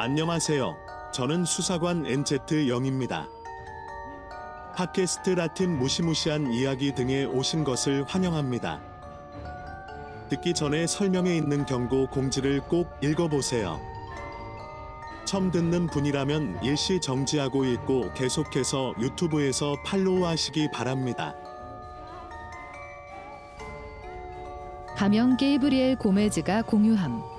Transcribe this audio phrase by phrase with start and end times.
[0.00, 0.76] 안녕하세요.
[1.12, 3.26] 저는 수사관 NZ 영입니다.
[4.76, 8.80] 팟캐스트 라틴 무시무시한 이야기 등에 오신 것을 환영합니다.
[10.28, 13.80] 듣기 전에 설명에 있는 경고 공지를 꼭 읽어보세요.
[15.24, 21.34] 처음 듣는 분이라면 일시 정지하고 있고 계속해서 유튜브에서 팔로우 하시기 바랍니다.
[24.96, 27.37] 가명 게이브리엘 고메즈가 공유함.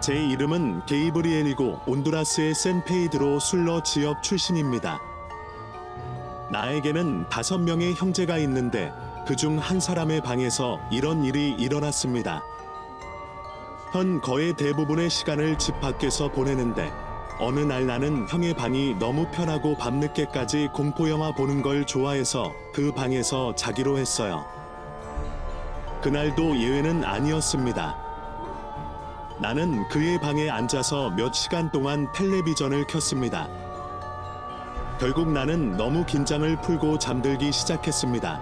[0.00, 5.00] 제 이름은 게이브리엘이고 온두라스의 샌페이드로 술러 지역 출신입니다.
[6.50, 8.92] 나에게는 다섯 명의 형제가 있는데
[9.26, 12.42] 그 중 한 사람의 방에서 이런 일이 일어났습니다.
[13.92, 16.90] 현 거의 대부분의 시간을 집 밖에서 보내는데
[17.38, 23.98] 어느 날 나는 형의 방이 너무 편하고 밤늦게까지 공포영화 보는 걸 좋아해서 그 방에서 자기로
[23.98, 24.44] 했어요.
[26.02, 28.09] 그날도 예외는 아니었습니다.
[29.40, 33.48] 나는 그의 방에 앉아서 몇 시간 동안 텔레비전을 켰습니다.
[34.98, 38.38] 결국 나는 너무 긴장을 풀고 잠들기 시작했습니다.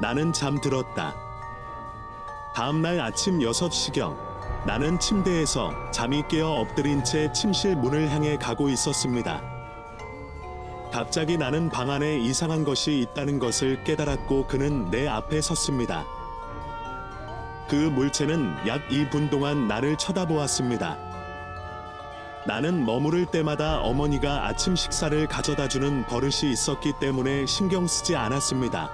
[0.00, 1.14] 나는 잠들었다.
[2.54, 4.16] 다음 날 아침 6시경
[4.66, 9.42] 나는 침대에서 잠이 깨어 엎드린 채 침실 문을 향해 가고 있었습니다.
[10.90, 16.21] 갑자기 나는 방 안에 이상한 것이 있다는 것을 깨달았고 그는 내 앞에 섰습니다.
[17.72, 20.98] 그 물체는 약 2분 동안 나를 쳐다보았습니다.
[22.46, 28.90] 나는 머무를 때마다 어머니가 아침 식사를 가져다 주는 버릇이 있었기 때문에 신경 쓰지 않았습니다.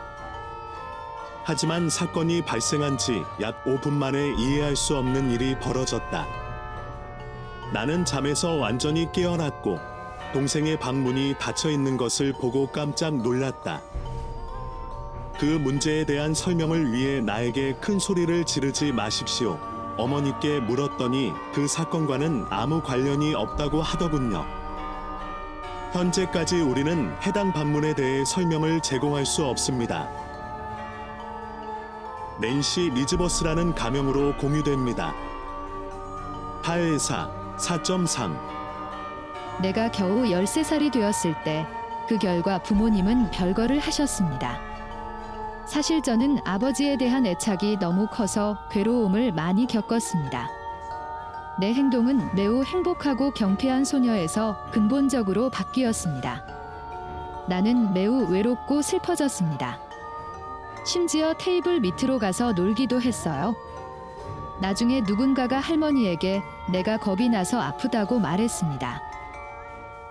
[1.43, 6.25] 하지만 사건이 발생한 지 약 5분 만에 이해할 수 없는 일이 벌어졌다.
[7.73, 9.81] 나는 잠에서 완전히 깨어났고
[10.33, 13.83] 동생의 방문이 닫혀 있는 것을 보고 깜짝 놀랐다.
[15.39, 19.59] 그 문제에 대한 설명을 위해 나에게 큰 소리를 지르지 마십시오.
[19.97, 24.45] 어머니께 물었더니 그 사건과는 아무 관련이 없다고 하더군요.
[25.93, 30.09] 현재까지 우리는 해당 반문에 대해 설명을 제공할 수 없습니다.
[32.41, 35.15] 낸시 리즈버스라는 가명으로 공유됩니다.
[36.63, 38.39] 814 4.3
[39.61, 41.67] 내가 겨우 13살이 되었을 때
[42.09, 44.59] 그 결과 부모님은 별거를 하셨습니다.
[45.69, 50.49] 사실 저는 아버지에 대한 애착이 너무 커서 괴로움을 많이 겪었습니다.
[51.61, 56.43] 내 행동은 매우 행복하고 경쾌한 소녀에서 근본적으로 바뀌었습니다.
[57.49, 59.79] 나는 매우 외롭고 슬퍼졌습니다.
[60.87, 63.55] 심지어 테이블 밑으로 가서 놀기도 했어요.
[64.63, 66.41] 나중에 누군가가 할머니에게
[66.73, 69.03] 내가 겁이 나서 아프다고 말했습니다.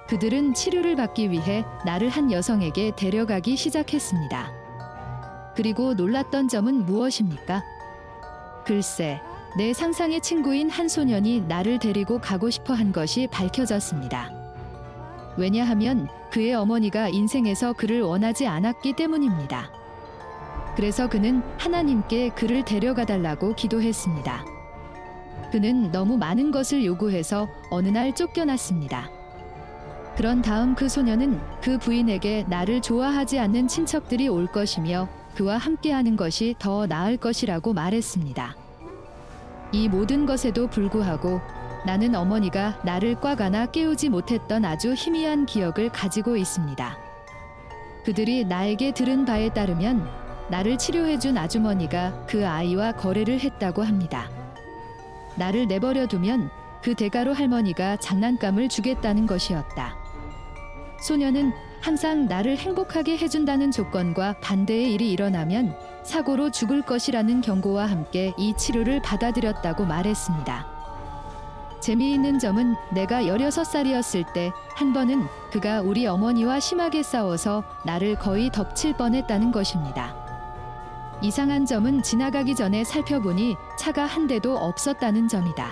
[0.08, 4.57] 그들은 치료를 받기 위해 나를 한 여성에게 데려가기 시작했습니다.
[5.58, 7.64] 그리고 놀랐던 점은 무엇입니까?
[8.64, 9.20] 글쎄,
[9.58, 14.30] 내 상상의 친구인 한 소년이 나를 데리고 가고 싶어 한 것이 밝혀졌습니다.
[15.36, 19.72] 왜냐하면 그의 어머니가 인생에서 그를 원하지 않았기 때문입니다.
[20.76, 24.46] 그래서 그는 하나님께 그를 데려가 달라고 기도했습니다.
[25.52, 29.10] 그는 너무 많은 것을 요구해서 어느 날 쫓겨났습니다.
[30.16, 35.08] 그런 다음 그 소녀는 그 부인에게 나를 좋아하지 않는 친척들이 올 것이며
[35.38, 38.56] 그와 함께하는 것이 더 나을 것이라고 말했습니다.
[39.72, 41.40] 이 모든 것에도 불구하고
[41.86, 46.98] 나는 어머니가 나를 꽉 안아 깨우지 못했던 아주 희미한 기억을 가지고 있습니다.
[48.04, 50.10] 그들이 나에게 들은 바에 따르면
[50.50, 54.32] 나를 치료해준 아주머니가 그 아이와 거래를 했다고 합니다.
[55.36, 56.50] 나를 내버려 두면
[56.82, 59.94] 그 대가로 할머니가 장난감을 주겠다는 것이었다.
[61.00, 61.54] 소녀는
[61.88, 69.02] 항상 나를 행복하게 해준다는 조건과 반대의 일이 일어나면 사고로 죽을 것이라는 경고와 함께 이 치료를
[69.02, 70.68] 받아들였다고 말했습니다.
[71.80, 78.98] 재미있는 점은 내가 16살이었을 때 한 번은 그가 우리 어머니와 심하게 싸워서 나를 거의 덮칠
[78.98, 80.14] 뻔했다는 것입니다.
[81.22, 85.72] 이상한 점은 지나가기 전에 살펴보니 차가 한 대도 없었다는 점이다.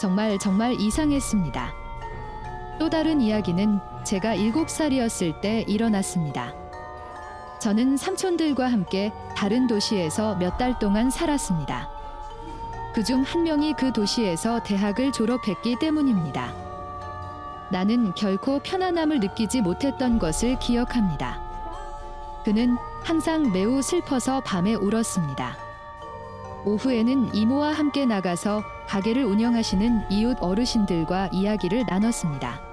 [0.00, 1.74] 정말 정말 이상했습니다.
[2.78, 6.52] 또 다른 이야기는 제가 7살이었을 때 일어났습니다.
[7.60, 11.88] 저는 삼촌들과 함께 다른 도시에서 몇 달 동안 살았습니다.
[12.94, 16.52] 그중 한 명이 그 도시에서 대학을 졸업했기 때문입니다.
[17.72, 21.42] 나는 결코 편안함을 느끼지 못했던 것을 기억합니다.
[22.44, 25.56] 그는 항상 매우 슬퍼서 밤에 울었습니다.
[26.66, 32.63] 오후에는 이모와 함께 나가서 가게를 운영하시는 이웃 어르신들과 이야기를 나눴습니다.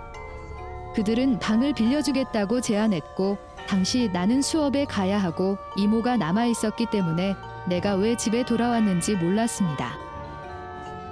[0.96, 7.36] 그들은 방을 빌려주겠다고 제안했고, 당시 나는 수업에 가야 하고 이모가 남아 있었기 때문에
[7.68, 9.94] 내가 왜 집에 돌아왔는지 몰랐습니다.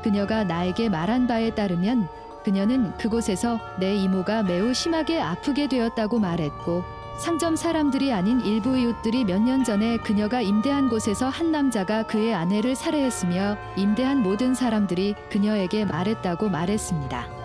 [0.04, 2.08] 그녀가 나에게 말한 바에 따르면
[2.44, 6.84] 그녀는 그곳에서 내 이모가 매우 심하게 아프게 되었다고 말했고
[7.20, 12.76] 상점 사람들이 아닌 일부 이웃들이 몇 년 전에 그녀가 임대한 곳에서 한 남자가 그의 아내를
[12.76, 17.38] 살해했으며 임대한 모든 사람들이 그녀에게 말했다고 말했습니다.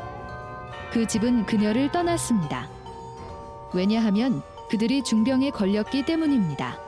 [0.94, 2.69] 그 집은 그녀를 떠났습니다.
[3.73, 6.79] 왜냐하면 그들이 중병에 걸렸기 때문입니다.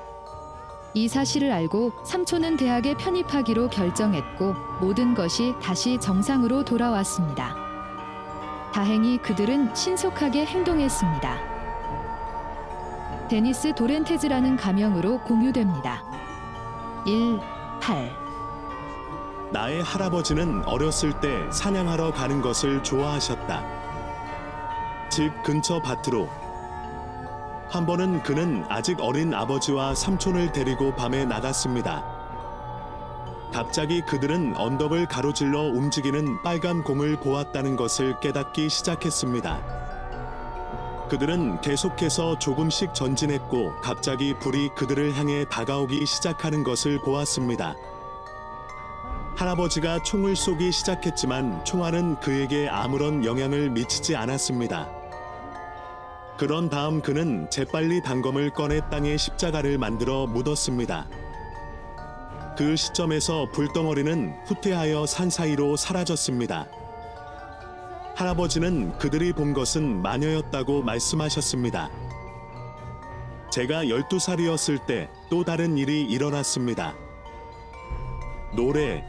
[0.94, 7.56] 이 사실을 알고 삼촌은 대학에 편입하기로 결정했고 모든 것이 다시 정상으로 돌아왔습니다.
[8.72, 11.38] 다행히 그들은 신속하게 행동했습니다.
[13.28, 16.04] 데니스 도렌테즈라는 가명으로 공유됩니다.
[17.06, 17.40] 1,
[17.80, 18.14] 8
[19.50, 23.75] 나의 할아버지는 어렸을 때 사냥하러 가는 것을 좋아하셨다.
[25.10, 26.28] 집 근처 밭으로.
[27.68, 32.04] 한 번은 그는 아직 어린 아버지와 삼촌을 데리고 밤에 나갔습니다.
[33.52, 39.86] 갑자기 그들은 언덕을 가로질러 움직이는 빨간 공을 보았다는 것을 깨닫기 시작했습니다.
[41.08, 47.74] 그들은 계속해서 조금씩 전진했고 갑자기 불이 그들을 향해 다가오기 시작하는 것을 보았습니다.
[49.36, 54.95] 할아버지가 총을 쏘기 시작했지만 총알은 그에게 아무런 영향을 미치지 않았습니다.
[56.38, 61.08] 그런 다음 그는 재빨리 단검을 꺼내 땅에 십자가를 만들어 묻었습니다.
[62.58, 66.66] 그 시점에서 불덩어리는 후퇴하여 산 사이로 사라졌습니다.
[68.14, 71.90] 할아버지는 그들이 본 것은 마녀였다고 말씀하셨습니다.
[73.50, 76.94] 제가 12살이었을 때 또 다른 일이 일어났습니다.
[78.54, 79.04] 노래.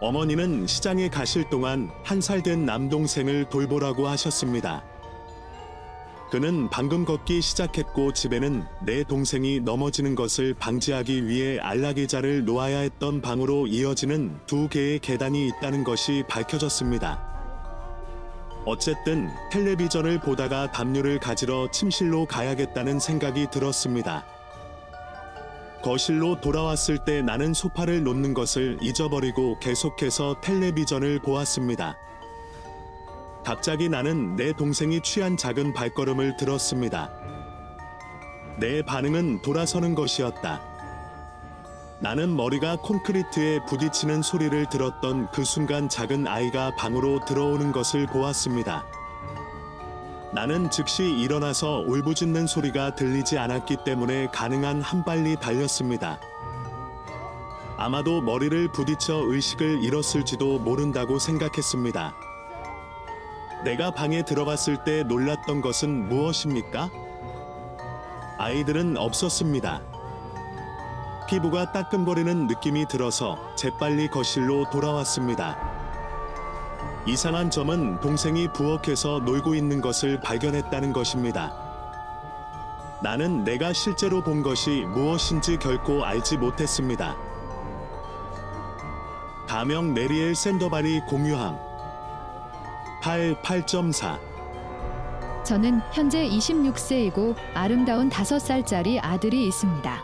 [0.00, 4.84] 어머니는 시장에 가실 동안 한 살 된 남동생을 돌보라고 하셨습니다.
[6.32, 13.66] 그는 방금 걷기 시작했고 집에는 내 동생이 넘어지는 것을 방지하기 위해 안락의자를 놓아야 했던 방으로
[13.66, 17.22] 이어지는 두 개의 계단이 있다는 것이 밝혀졌습니다.
[18.64, 24.24] 어쨌든 텔레비전을 보다가 담요를 가지러 침실로 가야겠다는 생각이 들었습니다.
[25.82, 31.94] 거실로 돌아왔을 때 나는 소파를 놓는 것을 잊어버리고 계속해서 텔레비전을 보았습니다.
[33.44, 37.10] 갑자기 나는 내 동생이 취한 작은 발걸음을 들었습니다.
[38.58, 40.62] 내 반응은 돌아서는 것이었다.
[41.98, 48.84] 나는 머리가 콘크리트에 부딪히는 소리를 들었던 그 순간 작은 아이가 방으로 들어오는 것을 보았습니다.
[50.32, 56.18] 나는 즉시 일어나서 울부짖는 소리가 들리지 않았기 때문에 가능한 한 발리 달렸습니다.
[57.76, 62.31] 아마도 머리를 부딪혀 의식을 잃었을지도 모른다고 생각했습니다.
[63.64, 66.90] 내가 방에 들어갔을 때 놀랐던 것은 무엇입니까?
[68.38, 69.80] 아이들은 없었습니다.
[71.28, 75.56] 피부가 따끔거리는 느낌이 들어서 재빨리 거실로 돌아왔습니다.
[77.06, 81.52] 이상한 점은 동생이 부엌에서 놀고 있는 것을 발견했다는 것입니다.
[83.00, 87.16] 나는 내가 실제로 본 것이 무엇인지 결코 알지 못했습니다.
[89.46, 91.71] 가명 메리엘 샌더발이 공유함
[93.02, 94.16] 8 8.4
[95.42, 100.00] 저는 현재 26세이고 아름다운 5살짜리 아들이 있습니다.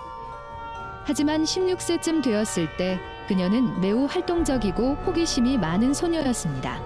[1.04, 2.98] 하지만 16세쯤 되었을 때
[3.28, 6.81] 그녀는 매우 활동적이고 호기심이 많은 소녀였습니다.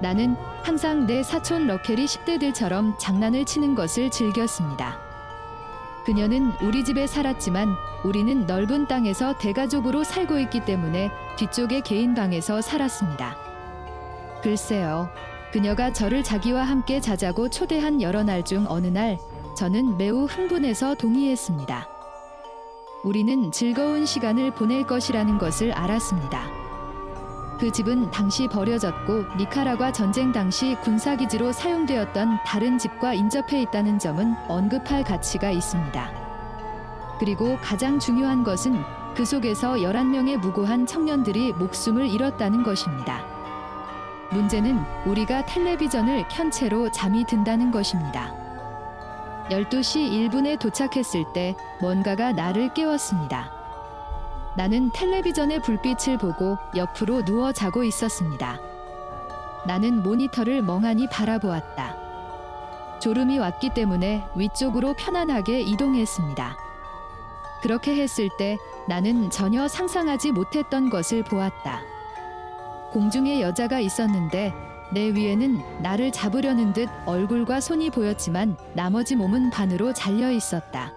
[0.00, 4.96] 나는 항상 내 사촌 러켈이 10대들처럼 장난을 치는 것을 즐겼습니다.
[6.06, 7.74] 그녀는 우리 집에 살았지만
[8.04, 13.39] 우리는 넓은 땅에서 대가족으로 살고 있기 때문에 뒤쪽의 개인 방에서 살았습니다.
[14.42, 15.08] 글쎄요.
[15.52, 19.18] 그녀가 저를 자기와 함께 자자고 초대한 여러 날 중 어느 날
[19.56, 21.88] 저는 매우 흥분해서 동의했습니다.
[23.04, 26.46] 우리는 즐거운 시간을 보낼 것이라는 것을 알았습니다.
[27.58, 35.04] 그 집은 당시 버려졌고 니카라과 전쟁 당시 군사기지로 사용되었던 다른 집과 인접해 있다는 점은 언급할
[35.04, 36.10] 가치가 있습니다.
[37.18, 38.82] 그리고 가장 중요한 것은
[39.14, 43.29] 그 속에서 11명의 무고한 청년들이 목숨을 잃었다는 것입니다.
[44.32, 48.32] 문제는 우리가 텔레비전을 켠 채로 잠이 든다는 것입니다.
[49.50, 53.50] 12시 1분에 도착했을 때 뭔가가 나를 깨웠습니다.
[54.56, 58.60] 나는 텔레비전의 불빛을 보고 옆으로 누워 자고 있었습니다.
[59.66, 61.96] 나는 모니터를 멍하니 바라보았다.
[63.00, 66.56] 졸음이 왔기 때문에 위쪽으로 편안하게 이동했습니다.
[67.62, 71.89] 그렇게 했을 때 나는 전혀 상상하지 못했던 것을 보았다.
[72.92, 74.52] 공중에 여자가 있었는데
[74.92, 80.92] 내 위에는 나를 잡으려는 듯 얼굴과 손이 보였지만 나머지 몸은 반으로 잘려 있었다.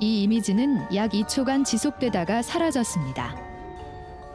[0.00, 3.36] 이 이미지는 약 2초간 지속되다가 사라졌습니다.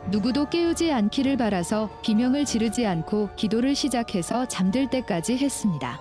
[0.10, 6.00] 누구도 깨우지 않기를 바라서 비명을 지르지 않고 기도를 시작해서 잠들 때까지 했습니다.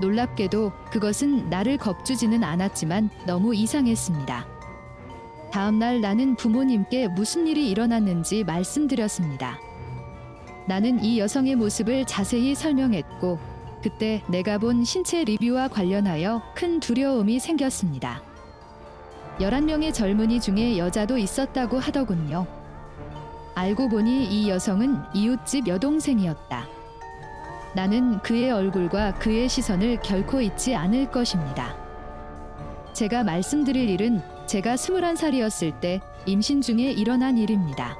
[0.00, 4.51] 놀랍게도 그것은 나를 겁주지는 않았지만 너무 이상했습니다.
[5.52, 9.60] 다음 날 나는 부모님께 무슨 일이 일어났는지 말씀드렸습니다.
[10.66, 13.38] 나는 이 여성의 모습을 자세히 설명했고
[13.82, 18.22] 그때 내가 본 신체 리뷰와 관련하여 큰 두려움이 생겼습니다.
[19.40, 22.46] 11명의 젊은이 중에 여자도 있었다고 하더군요.
[23.54, 26.66] 알고 보니 이 여성은 이웃집 여동생이었다.
[27.74, 31.76] 나는 그의 얼굴과 그의 시선을 결코 잊지 않을 것입니다.
[32.94, 37.96] 제가 말씀드릴 일은 제가 21살이었을 때 임신 중에 일어난 일입니다.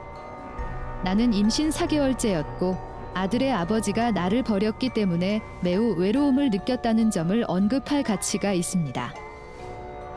[1.02, 2.78] 나는 임신 4개월째였고
[3.14, 9.14] 아들의 아버지가 나를 버렸기 때문에 매우 외로움을 느꼈다는 점을 언급할 가치가 있습니다.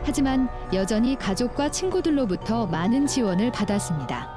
[0.03, 4.27] 하지만 여전히 가족과 친구들로부터 많은 지원을 받았습니다.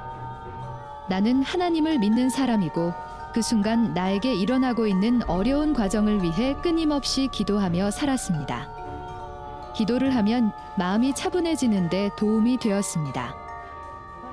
[1.09, 2.93] 나는 하나님을 믿는 사람이고
[3.33, 8.78] 그 순간 나에게 일어나고 있는 어려운 과정을 위해 끊임없이 기도하며 살았습니다.
[9.73, 13.35] 기도를 하면 마음이 차분해지는데 도움이 되었습니다.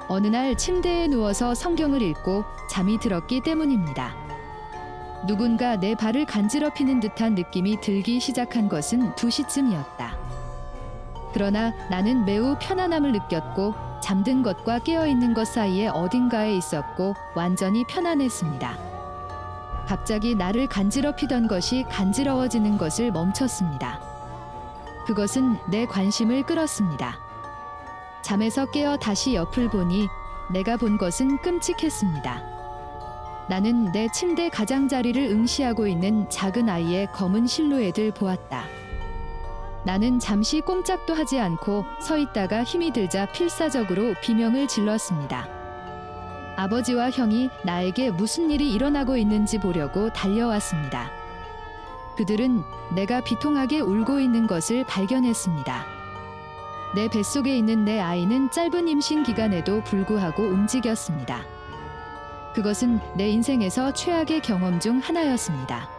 [0.08, 4.14] 어느 날 침대에 누워서 성경을 읽고 잠이 들었기 때문입니다.
[5.26, 10.10] 누군가 내 발을 간지럽히는 듯한 느낌이 들기 시작한 것은 2시쯤이었다.
[11.32, 18.78] 그러나 나는 매우 편안함을 느꼈고 잠든 것과 깨어 있는 것 사이에 어딘가에 있었고 완전히 편안했습니다.
[19.86, 24.05] 갑자기 나를 간지럽히던 것이 간지러워지는 것을 멈췄습니다.
[25.06, 27.18] 그것은 내 관심을 끌었습니다.
[28.22, 30.08] 잠에서 깨어 다시 옆을 보니
[30.50, 32.42] 내가 본 것은 끔찍했습니다.
[33.48, 38.64] 나는 내 침대 가장자리를 응시하고 있는 작은 아이의 검은 실루엣을 보았다.
[39.84, 45.48] 나는 잠시 꼼짝도 하지 않고 서 있다가 힘이 들자 필사적으로 비명을 질렀습니다.
[46.56, 51.25] 아버지와 형이 나에게 무슨 일이 일어나고 있는지 보려고 달려왔습니다.
[52.16, 52.62] 그들은
[52.94, 55.84] 내가 비통하게 울고 있는 것을 발견했습니다.
[56.94, 61.42] 내 뱃속에 있는 내 아이는 짧은 임신 기간에도 불구하고 움직였습니다.
[62.54, 65.90] 그것은 내 인생에서 최악의 경험 중 하나였습니다.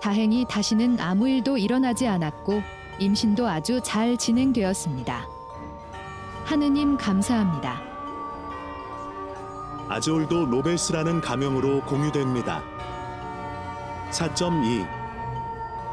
[0.00, 2.60] 다행히 다시는 아무 일도 일어나지 않았고
[2.98, 5.28] 임신도 아주 잘 진행되었습니다.
[6.44, 7.80] 하느님 감사합니다.
[9.88, 12.64] 아즈올도 로벨스라는 가명으로 공유됩니다.
[14.10, 15.01] 4.2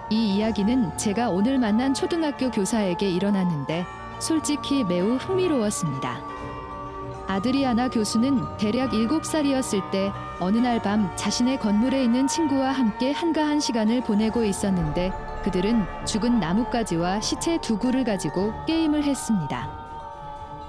[0.09, 3.85] 이 이야기는 제가 오늘 만난 초등학교 교사에게 일어났는데
[4.19, 6.19] 솔직히 매우 흥미로웠습니다.
[7.27, 14.01] 아드리아나 교수는 대략 7살이었을 때 어느 날 밤 자신의 건물에 있는 친구와 함께 한가한 시간을
[14.01, 15.11] 보내고 있었는데
[15.43, 19.69] 그들은 죽은 나뭇가지와 시체 두 구를 가지고 게임을 했습니다.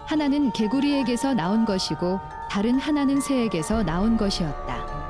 [0.04, 2.20] 하나는 개구리에게서 나온 것이고
[2.50, 5.09] 다른 하나는 새에게서 나온 것이었다.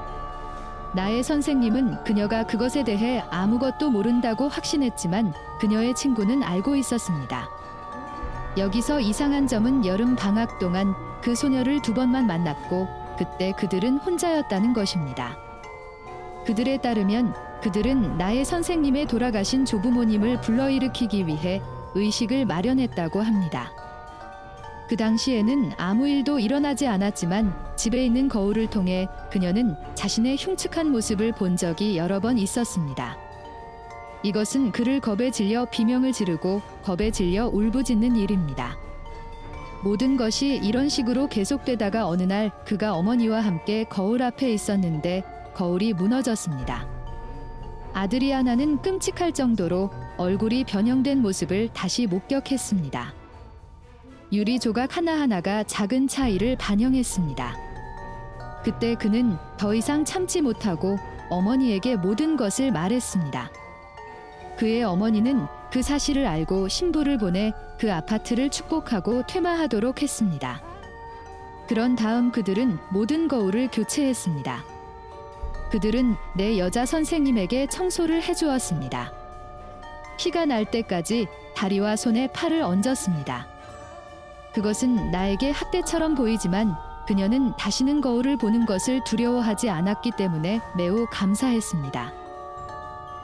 [0.93, 7.49] 나의 선생님은 그녀가 그것에 대해 아무것도 모른다고 확신했지만 그녀의 친구는 알고 있었습니다.
[8.59, 15.37] 여기서 이상한 점은 여름 방학 동안 그 소녀를 두 번만 만났고 그때 그들은 혼자였다는 것입니다.
[16.45, 21.63] 그들에 따르면 그들은 나의 선생님의 돌아가신 조부모님을 불러일으키기 위해
[21.95, 23.71] 의식을 마련했다고 합니다.
[24.91, 31.57] 그 당시에는 아무 일도 일어나지 않았지만 집에 있는 거울을 통해 그녀는 자신의 흉측한 모습을 본
[31.57, 33.17] 적이 여러 번 있었습니다.
[34.25, 38.77] 이것은 그를 겁에 질려 비명을 지르고 겁에 질려 울부짖는 일입니다.
[39.85, 45.23] 모든 것이 이런 식으로 계속되다가 어느 날 그가 어머니와 함께 거울 앞에 있었는데
[45.55, 46.89] 거울이 무너졌습니다.
[47.93, 53.20] 아드리아나는 끔찍할 정도로 얼굴이 변형된 모습을 다시 목격했습니다.
[54.33, 57.57] 유리 조각 하나하나가 작은 차이를 반영했습니다.
[58.63, 60.99] 그때 그는 더 이상 참지 못하고
[61.31, 63.51] 어머니에게 모든 것을 말했습니다.
[64.57, 70.63] 그의 어머니는 그 사실을 알고 신부를 보내 그 아파트를 축복하고 퇴마하도록 했습니다.
[71.67, 74.65] 그런 다음 그들은 모든 거울을 교체했습니다.
[75.73, 79.13] 그들은 내 여자 선생님에게 청소를 해주었습니다.
[80.19, 83.50] 피가 날 때까지 다리와 손에 팔을 얹었습니다.
[84.53, 86.77] 그것은 나에게 학대처럼 보이지만
[87.07, 92.13] 그녀는 다시는 거울을 보는 것을 두려워하지 않았기 때문에 매우 감사했습니다.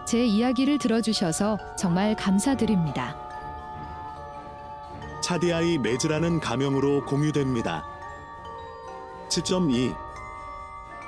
[0.07, 3.17] 제 이야기를 들어주셔서 정말 감사드립니다.
[5.21, 7.85] 차디아이 메즈라는 가명으로 공유됩니다.
[9.29, 9.97] 7.2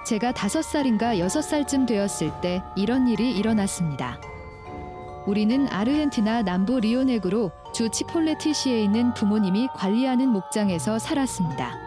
[0.04, 4.18] 제가 다섯 살인가 여섯 살쯤 되었을 때 이런 일이 일어났습니다.
[5.26, 11.78] 우리는 아르헨티나 남부 리오네그로 주 치폴레티시에 있는 부모님이 관리하는 목장에서 살았습니다.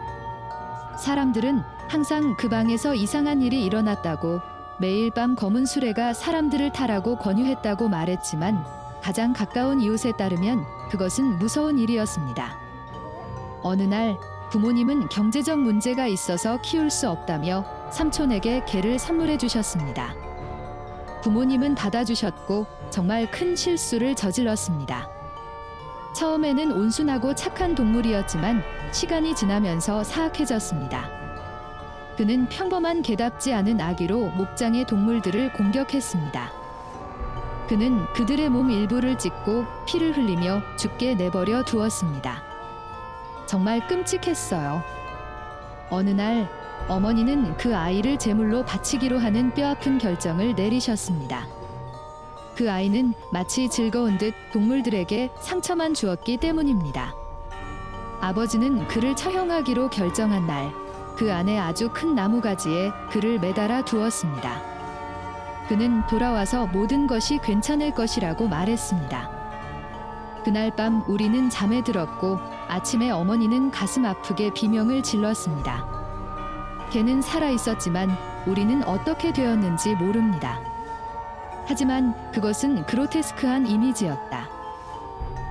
[0.96, 4.40] 사람들은 항상 그 방에서 이상한 일이 일어났다고
[4.80, 8.64] 매일 밤 검은 수레가 사람들을 타라고 권유했다고 말했지만
[9.02, 12.58] 가장 가까운 이웃에 따르면 그것은 무서운 일이었습니다.
[13.60, 14.16] 어느 날
[14.50, 20.14] 부모님은 경제적 문제가 있어서 키울 수 없다며 삼촌에게 개를 선물해 주셨습니다.
[21.22, 25.21] 부모님은 받아주셨고 정말 큰 실수를 저질렀습니다.
[26.14, 31.08] 처음에는 온순하고 착한 동물이었지만 시간이 지나면서 사악해졌습니다.
[32.16, 36.52] 그는 평범한 개답지 않은 아기로 목장의 동물들을 공격했습니다.
[37.68, 42.42] 그는 그들의 몸 일부를 찢고 피를 흘리며 죽게 내버려 두었습니다.
[43.46, 44.82] 정말 끔찍했어요.
[45.88, 46.50] 어느 날
[46.88, 51.46] 어머니는 그 아이를 제물로 바치기로 하는 뼈아픈 결정을 내리셨습니다.
[52.54, 57.14] 그 아이는 마치 즐거운 듯 동물들에게 상처만 주었기 때문입니다.
[58.20, 60.72] 아버지는 그를 처형하기로 결정한 날,
[61.16, 64.62] 그 안에 아주 큰 나무가지에 그를 매달아 두었습니다.
[65.68, 69.42] 그는 돌아와서 모든 것이 괜찮을 것이라고 말했습니다.
[70.44, 75.86] 그날 밤 우리는 잠에 들었고 아침에 어머니는 가슴 아프게 비명을 질렀습니다.
[76.90, 78.10] 걔는 살아 있었지만
[78.46, 80.71] 우리는 어떻게 되었는지 모릅니다.
[81.66, 84.48] 하지만 그것은 그로테스크한 이미지였다.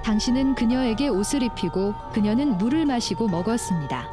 [0.03, 4.07] 당신은 그녀에게 옷을 입히고 그녀는 물을 마시고 먹었습니다.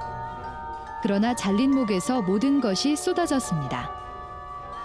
[1.02, 3.90] 그러나 잘린 목에서 모든 것이 쏟아졌습니다.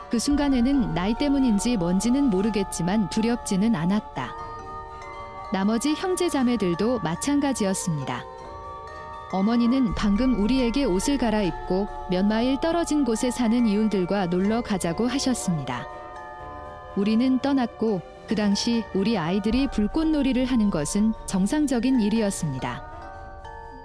[0.09, 4.35] 그 순간에는 나이 때문인지 뭔지는 모르겠지만 두렵지는 않았다.
[5.51, 8.23] 나머지 형제 자매들도 마찬가지였습니다.
[9.31, 15.87] 어머니는 방금 우리에게 옷을 갈아입고 몇 마일 떨어진 곳에 사는 이웃들과 놀러 가자고 하셨습니다.
[16.95, 22.93] 우리는 떠났고 그 당시 우리 아이들이 불꽃놀이를 하는 것은 정상적인 일이었습니다.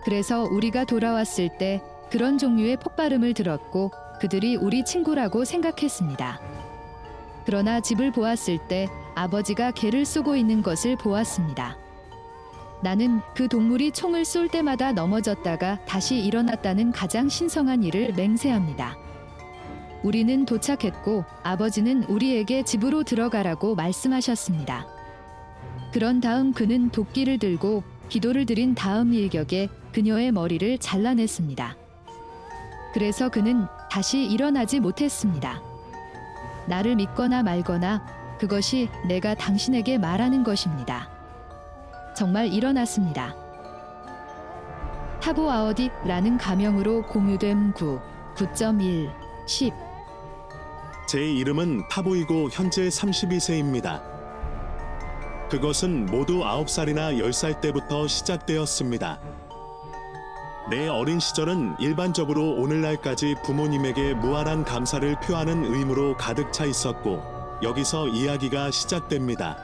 [0.05, 6.41] 그래서 우리가 돌아왔을 때 그런 종류의 폭발음을 들었고 그들이 우리 친구라고 생각했습니다.
[7.45, 11.77] 그러나 집을 보았을 때 아버지가 개를 쏘고 있는 것을 보았습니다.
[12.83, 19.08] 나는 그 동물이 총을 쏠 때마다 넘어졌다가 다시 일어났다는 가장 신성한 일을 맹세합니다.
[20.03, 24.87] 우리는 도착했고 아버지는 우리에게 집으로 들어가라고 말씀하셨습니다.
[25.93, 31.77] 그런 다음 그는 도끼를 들고 기도를 드린 다음 일격에 그녀의 머리를 잘라냈습니다.
[32.95, 35.63] 그래서 그는 다시 일어나지 못했습니다.
[36.67, 41.11] 나를 믿거나 말거나 그것이 내가 당신에게 말하는 것입니다.
[42.15, 43.35] 정말 일어났습니다.
[45.21, 48.01] 타보 아워디라는 가명으로 공유됨 9,
[48.37, 49.11] 9.1,
[49.47, 49.88] 10.
[51.09, 54.03] 제 이름은 타보이고 현재 32세입니다.
[55.49, 59.19] 그것은 모두 9살이나 10살 때부터 시작되었습니다.
[60.71, 67.23] 내 어린 시절은 일반적으로 오늘날까지 부모님에게 무한한 감사를 표하는 의무로 가득 차 있었고
[67.63, 69.57] 여기서 이야기가 시작됩니다.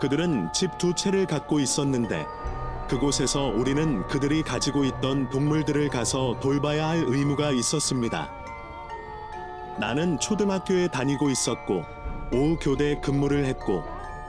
[0.00, 2.26] 그들은 집 두 채를 갖고 있었는데
[2.88, 8.39] 그곳에서 우리는 그들이 가지고 있던 동물들을 가서 돌봐야 할 의무가 있었습니다.
[9.80, 11.84] 나는 초등학교에 다니고 있었고
[12.32, 13.82] 오후 교대 근무를 했고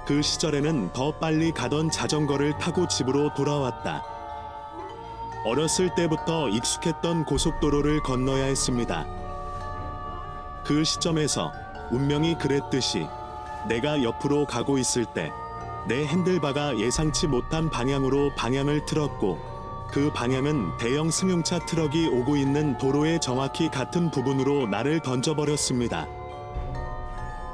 [0.07, 4.03] 그 시절에는 더 빨리 가던 자전거를 타고 집으로 돌아왔다.
[5.45, 9.05] 어렸을 때부터 익숙했던 고속도로를 건너야 했습니다.
[10.63, 11.51] 그 시점에서
[11.91, 13.05] 운명이 그랬듯이
[13.67, 15.31] 내가 옆으로 가고 있을 때
[15.87, 19.50] 내 핸들바가 예상치 못한 방향으로 방향을 틀었고
[19.91, 26.07] 그 방향은 대형 승용차 트럭이 오고 있는 도로의 정확히 같은 부분으로 나를 던져버렸습니다.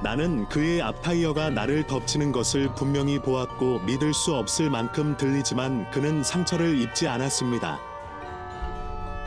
[0.04, 6.24] 나는 그의 앞 타이어가 나를 덮치는 것을 분명히 보았고 믿을 수 없을 만큼 들리지만 그는
[6.24, 7.80] 상처를 입지 않았습니다.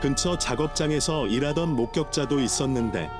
[0.00, 3.10] 근처 작업장에서 일하던 목격자도 있었는데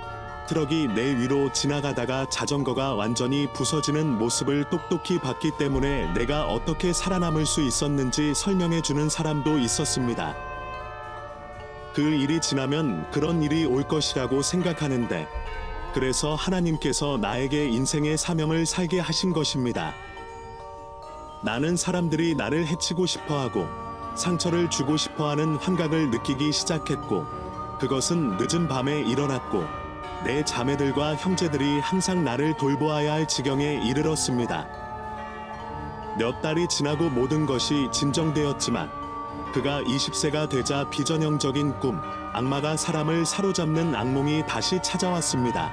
[0.50, 7.62] 트럭이 내 위로 지나가다가 자전거가 완전히 부서지는 모습을 똑똑히 봤기 때문에 내가 어떻게 살아남을 수
[7.62, 10.34] 있었는지 설명해 주는 사람도 있었습니다.
[11.94, 15.28] 그 일이 지나면 그런 일이 올 것이라고 생각하는데
[15.94, 19.94] 그래서 하나님께서 나에게 인생의 사명을 살게 하신 것입니다.
[21.44, 23.68] 나는 사람들이 나를 해치고 싶어 하고
[24.16, 27.24] 상처를 주고 싶어 하는 환각을 느끼기 시작했고
[27.78, 29.79] 그것은 늦은 밤에 일어났고
[30.24, 34.66] 내 자매들과 형제들이 항상 나를 돌보아야 할 지경에 이르렀습니다.
[36.18, 38.90] 몇 달이 지나고 모든 것이 진정되었지만
[39.54, 41.98] 그가 20세가 되자 비전형적인 꿈,
[42.34, 45.72] 악마가 사람을 사로잡는 악몽이 다시 찾아왔습니다.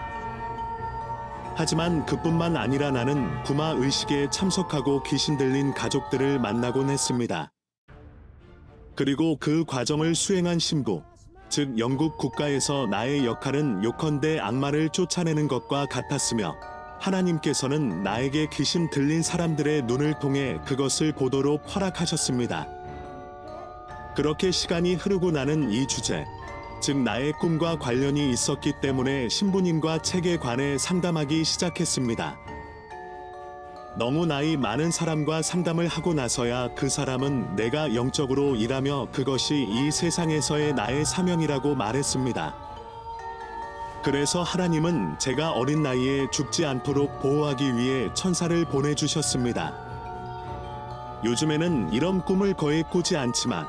[1.56, 7.52] 하지만 그뿐만 아니라 나는 구마 의식에 참석하고 귀신 들린 가족들을 만나곤 했습니다.
[8.96, 11.04] 그리고 그 과정을 수행한 신부,
[11.50, 16.56] 즉 영국 국가에서 나의 역할은 요컨대 악마를 쫓아내는 것과 같았으며
[17.00, 22.68] 하나님께서는 나에게 귀신 들린 사람들의 눈을 통해 그것을 보도록 허락하셨습니다.
[24.16, 26.26] 그렇게 시간이 흐르고 나는 이 주제,
[26.82, 32.47] 즉 나의 꿈과 관련이 있었기 때문에 신부님과 책에 관해 상담하기 시작했습니다.
[33.98, 40.76] 너무 나이 많은 사람과 상담을 하고 나서야 그 사람은 내가 영적으로 일하며 그것이 이 세상에서의
[40.76, 42.56] 나의 사명이라고 말했습니다.
[44.04, 49.74] 그래서 하나님은 제가 어린 나이에 죽지 않도록 보호하기 위해 천사를 보내주셨습니다.
[51.26, 53.66] 요즘에는 이런 꿈을 거의 꾸지 않지만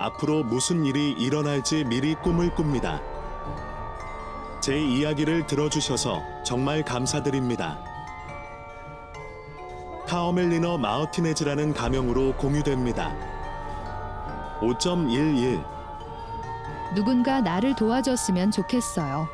[0.00, 3.00] 앞으로 무슨 일이 일어날지 미리 꿈을 꿉니다.
[4.60, 7.87] 제 이야기를 들어주셔서 정말 감사드립니다.
[10.08, 13.14] 카어멜리너 마우티네즈라는 가명으로 공유됩니다.
[14.60, 15.62] 5.11
[16.94, 19.28] 누군가 나를 도와줬으면 좋겠어요.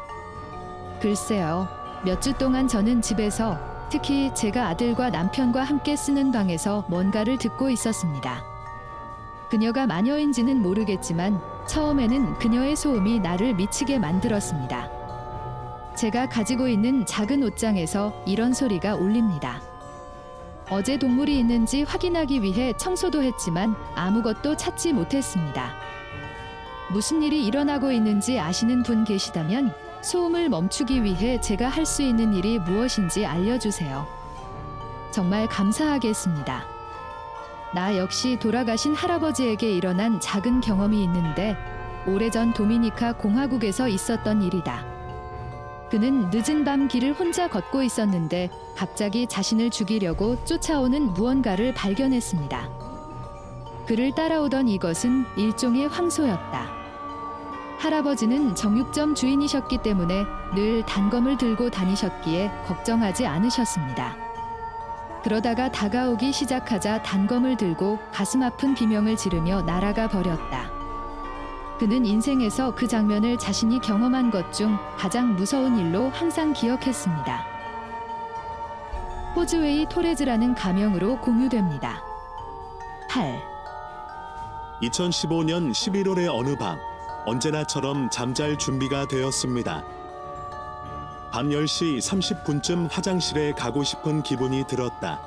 [1.00, 1.68] 글쎄요.
[2.04, 3.56] 몇 주 동안 저는 집에서
[3.88, 8.42] 특히 제가 아들과 남편과 함께 쓰는 방에서 뭔가를 듣고 있었습니다.
[9.48, 14.90] 그녀가 마녀인지는 모르겠지만 처음에는 그녀의 소음이 나를 미치게 만들었습니다.
[15.96, 19.60] 제가 가지고 있는 작은 옷장에서 이런 소리가 울립니다.
[20.70, 25.74] 어제 동물이 있는지 확인하기 위해 청소도 했지만 아무것도 찾지 못했습니다.
[26.90, 32.59] 무슨 일이 일어나고 있는지 아시는 분 계시다면 소음을 멈추기 위해 제가 할 수 있는 일이
[32.59, 34.07] 무엇인지 알려주세요.
[35.11, 36.64] 정말 감사하겠습니다.
[37.74, 41.57] 나 역시 돌아가신 할아버지에게 일어난 작은 경험이 있는데
[42.07, 44.93] 오래전 도미니카 공화국에서 있었던 일이다.
[45.90, 52.68] 그는 늦은 밤 길을 혼자 걷고 있었는데 갑자기 자신을 죽이려고 쫓아오는 무언가를 발견했습니다.
[53.87, 56.85] 그를 따라오던 이것은 일종의 황소였다.
[57.79, 64.16] 할아버지는 정육점 주인이셨기 때문에 늘 단검을 들고 다니셨기에 걱정하지 않으셨습니다.
[65.23, 70.73] 그러다가 다가오기 시작하자 단검을 들고 가슴 아픈 비명을 지르며 날아가 버렸다.
[71.78, 77.46] 그는 인생에서 그 장면을 자신이 경험한 것 중 가장 무서운 일로 항상 기억했습니다.
[79.34, 82.00] 호즈웨이 토레즈라는 가명으로 공유됩니다.
[83.10, 83.42] 8.
[84.82, 86.78] 2015년 11월의 어느 밤
[87.26, 89.82] 언제나처럼 잠잘 준비가 되었습니다.
[91.32, 95.20] 밤 10시 30분쯤 화장실에 가고 싶은 기분이 들었다.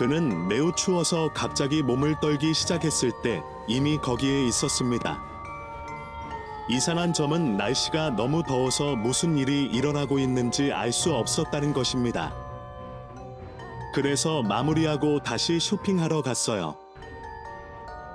[0.00, 5.22] 그는 매우 추워서 갑자기 몸을 떨기 시작했을 때 이미 거기에 있었습니다.
[6.70, 12.32] 이상한 점은 날씨가 너무 더워서 무슨 일이 일어나고 있는지 알 수 없었다는 것입니다.
[13.92, 16.76] 그래서 마무리하고 다시 쇼핑하러 갔어요.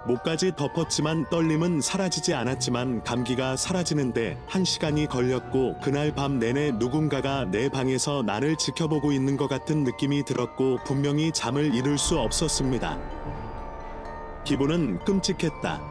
[0.05, 7.69] 목까지 덮었지만 떨림은 사라지지 않았지만 감기가 사라지는데 한 시간이 걸렸고 그날 밤 내내 누군가가 내
[7.69, 12.99] 방에서 나를 지켜보고 있는 것 같은 느낌이 들었고 분명히 잠을 이룰 수 없었습니다.
[14.43, 15.81] 기분은 끔찍했다.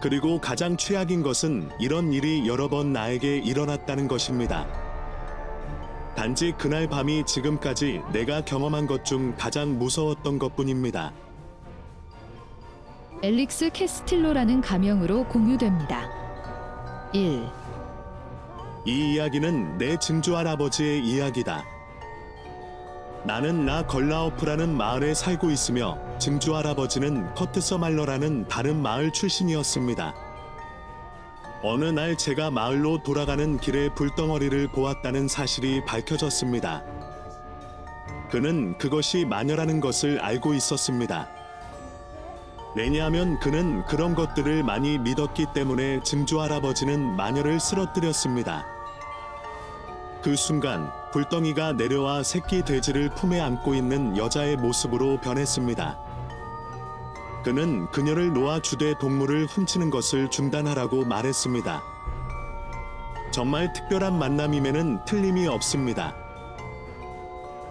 [0.00, 4.64] 그리고 가장 최악인 것은 이런 일이 여러 번 나에게 일어났다는 것입니다.
[6.14, 11.12] 단지 그날 밤이 지금까지 내가 경험한 것 중 가장 무서웠던 것 뿐입니다.
[13.22, 16.10] 엘릭스 캐스틸로라는 가명으로 공유됩니다.
[17.14, 17.48] 1.
[18.84, 21.64] 이 이야기는 내 증조 할아버지의 이야기다.
[23.24, 30.14] 나는 나 걸라오프라는 마을에 살고 있으며 증조 할아버지는 커트서말러라는 다른 마을 출신이었습니다.
[31.62, 36.84] 어느 날 제가 마을로 돌아가는 길에 불덩어리를 보았다는 사실이 밝혀졌습니다.
[38.30, 41.45] 그는 그것이 마녀라는 것을 알고 있었습니다.
[42.76, 48.66] 왜냐하면 그는 그런 것들을 많이 믿었기 때문에 증조 할아버지는 마녀를 쓰러뜨렸습니다.
[50.22, 55.98] 그 순간 불덩이가 내려와 새끼 돼지를 품에 안고 있는 여자의 모습으로 변했습니다.
[57.44, 61.82] 그는 그녀를 놓아 주되 동물을 훔치는 것을 중단하라고 말했습니다.
[63.30, 66.14] 정말 특별한 만남임에는 틀림이 없습니다.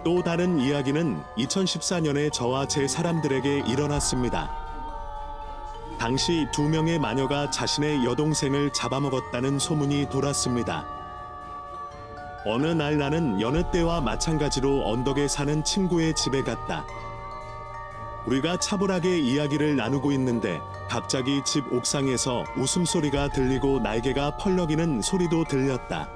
[0.02, 4.65] 또 다른 이야기는 2014년에 저와 제 사람들에게 일어났습니다.
[5.98, 10.86] 당시 두 명의 마녀가 자신의 여동생을 잡아먹었다는 소문이 돌았습니다.
[12.44, 16.86] 어느 날 나는 여느 때와 마찬가지로 언덕에 사는 친구의 집에 갔다.
[18.26, 26.10] 우리가 차분하게 이야기를 나누고 있는데 갑자기 집 옥상에서 웃음소리가 들리고 날개가 펄럭이는 소리도 들렸다.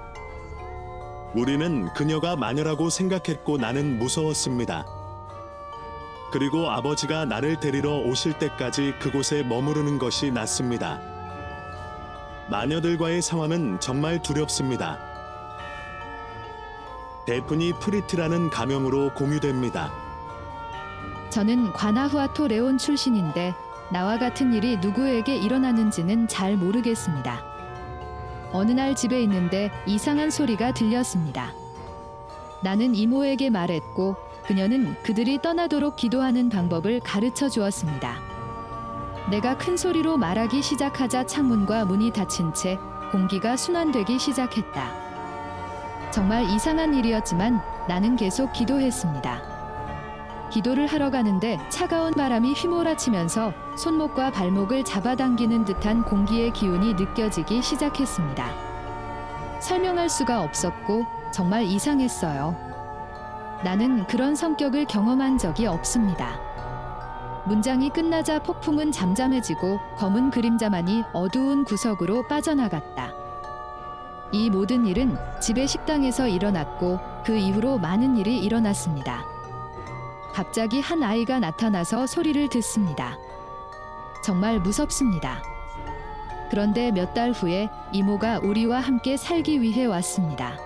[1.35, 5.00] 우리는 그녀가 마녀라고 생각했고 나는 무서웠습니다.
[6.31, 11.01] 그리고 아버지가 나를 데리러 오실 때까지 그곳에 머무르는 것이 낫습니다.
[12.49, 14.99] 마녀들과의 상황은 정말 두렵습니다.
[17.27, 19.93] 데프니 프리트라는 가명으로 공유됩니다.
[21.31, 23.55] 저는 과나후아토 레온 출신인데
[23.93, 27.45] 나와 같은 일이 누구에게 일어나는지는 잘 모르겠습니다.
[28.53, 31.53] 어느 날 집에 있는데 이상한 소리가 들렸습니다.
[32.63, 34.17] 나는 이모에게 말했고
[34.51, 38.17] 그녀는 그들이 떠나도록 기도하는 방법을 가르쳐 주었습니다.
[39.31, 42.77] 내가 큰 소리로 말하기 시작하자 창문과 문이 닫힌 채
[43.13, 46.11] 공기가 순환되기 시작했다.
[46.11, 50.49] 정말 이상한 일이었지만 나는 계속 기도했습니다.
[50.51, 58.51] 기도를 하러 가는데 차가운 바람이 휘몰아치면서 손목과 발목을 잡아당기는 듯한 공기의 기운이 느껴지기 시작했습니다.
[59.61, 62.70] 설명할 수가 없었고 정말 이상했어요.
[63.63, 66.41] 나는 그런 성격을 경험한 적이 없습니다.
[67.47, 73.13] 문장이 끝나자 폭풍은 잠잠해지고 검은 그림자만이 어두운 구석으로 빠져나갔다.
[74.33, 79.25] 이 모든 일은 집의 식당에서 일어났고 그 이후로 많은 일이 일어났습니다.
[80.33, 83.19] 갑자기 한 아이가 나타나서 소리를 듣습니다.
[84.25, 85.43] 정말 무섭습니다.
[86.51, 90.57] 그런데 몇 달 후에 이모가 우리와 함께 살기 위해 왔습니다.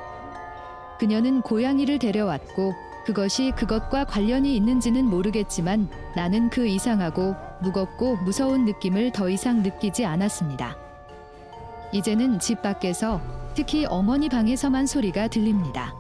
[0.99, 9.29] 그녀는 고양이를 데려왔고 그것이 그것과 관련이 있는지는 모르겠지만 나는 그 이상하고 무겁고 무서운 느낌을 더
[9.29, 10.77] 이상 느끼지 않았습니다.
[11.93, 13.21] 이제는 집 밖에서
[13.55, 15.95] 특히 어머니 방에서만 소리가 들립니다.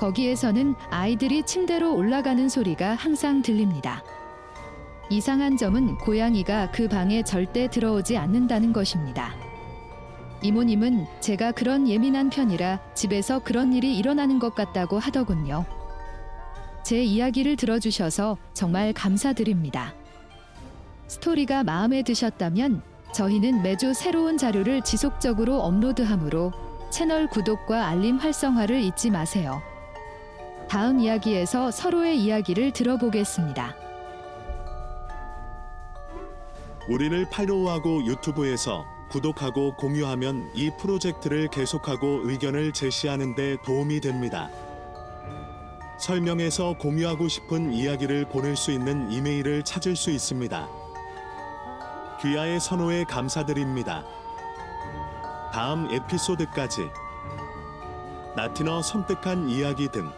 [0.00, 4.02] 거기에서는 아이들이 침대로 올라가는 소리가 항상 들립니다.
[5.08, 9.34] 이상한 점은 고양이가 그 방에 절대 들어오지 않는다는 것입니다.
[10.42, 15.64] 이모님은 제가 그런 예민한 편이라 집에서 그런 일이 일어나는 것 같다고 하더군요.
[16.92, 19.94] 제 이야기를 들어주셔서 정말 감사드립니다.
[21.06, 22.82] 스토리가 마음에 드셨다면
[23.14, 26.52] 저희는 매주 새로운 자료를 지속적으로 업로드하므로
[26.90, 29.62] 채널 구독과 알림 활성화를 잊지 마세요.
[30.68, 33.74] 다음 이야기에서 서로의 이야기를 들어보겠습니다.
[36.90, 44.50] 우리를 팔로우하고 유튜브에서 구독하고 공유하면 이 프로젝트를 계속하고 의견을 제시하는 데 도움이 됩니다.
[45.98, 50.68] 설명에서 공유하고 싶은 이야기를 보낼 수 있는 이메일을 찾을 수 있습니다.
[52.22, 54.04] 귀하의 선호에 감사드립니다.
[55.52, 56.88] 다음 에피소드까지
[58.34, 60.10] 나티너 섬뜩한 이야기 등